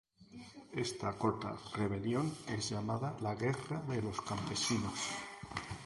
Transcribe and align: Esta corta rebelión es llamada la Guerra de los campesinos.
Esta 0.85 1.15
corta 1.15 1.53
rebelión 1.75 2.33
es 2.47 2.71
llamada 2.71 3.15
la 3.21 3.35
Guerra 3.35 3.83
de 3.87 4.01
los 4.01 4.19
campesinos. 4.23 4.99